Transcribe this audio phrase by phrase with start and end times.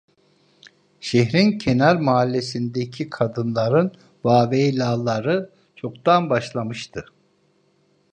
[0.99, 3.91] Şehrin kenar mahallesindeki kadınların
[4.23, 7.05] vaveylaları çoktan başlamıştı.